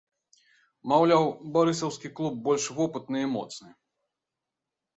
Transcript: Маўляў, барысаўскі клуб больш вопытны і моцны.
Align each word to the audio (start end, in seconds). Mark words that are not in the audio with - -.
Маўляў, 0.93 1.23
барысаўскі 1.59 2.07
клуб 2.21 2.41
больш 2.49 2.65
вопытны 2.81 3.23
і 3.27 3.31
моцны. 3.37 3.69